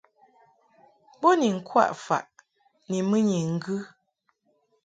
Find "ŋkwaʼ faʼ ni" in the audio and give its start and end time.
1.57-2.97